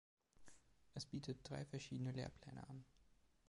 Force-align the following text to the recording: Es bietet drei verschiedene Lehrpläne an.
Es 0.95 1.05
bietet 1.05 1.47
drei 1.47 1.63
verschiedene 1.63 2.11
Lehrpläne 2.11 2.67
an. 2.67 2.83